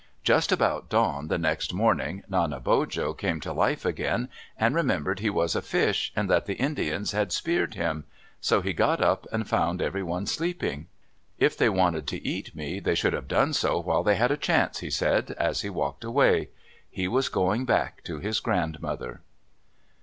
[0.23, 5.55] Just about dawn the next morning, Nanebojo came to life again and remembered he was
[5.55, 8.05] a fish and that the Indians had speared him.
[8.39, 10.87] So he got up and found everyone sleeping.
[11.37, 14.37] "If they wanted to eat me, they should have done so while they had a
[14.37, 16.49] chance," he said as he walked away.
[16.89, 19.21] He was going back to his grandmother.